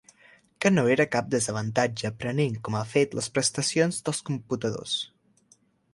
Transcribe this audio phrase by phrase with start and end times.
[0.63, 4.99] Que no era cap desavantatge prenent com a fet les prestacions dels computadors.